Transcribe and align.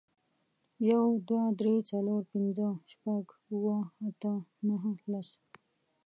يو، 0.89 1.03
دوه، 1.27 1.45
درې، 1.59 1.75
څلور، 1.91 2.21
پينځه، 2.31 2.67
شپږ، 2.91 3.23
اووه، 3.53 3.77
اته، 4.07 4.33
نهه، 4.67 4.91
لس 5.11 5.29